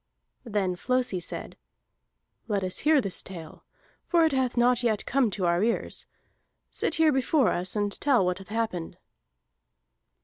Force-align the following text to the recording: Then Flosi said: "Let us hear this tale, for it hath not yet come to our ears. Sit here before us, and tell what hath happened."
Then 0.45 0.75
Flosi 0.75 1.19
said: 1.19 1.55
"Let 2.47 2.63
us 2.63 2.79
hear 2.79 3.01
this 3.01 3.21
tale, 3.21 3.63
for 4.07 4.25
it 4.25 4.31
hath 4.31 4.57
not 4.57 4.81
yet 4.81 5.05
come 5.05 5.29
to 5.29 5.45
our 5.45 5.61
ears. 5.63 6.07
Sit 6.71 6.95
here 6.95 7.11
before 7.11 7.49
us, 7.51 7.75
and 7.75 7.91
tell 8.01 8.25
what 8.25 8.39
hath 8.39 8.47
happened." 8.49 8.97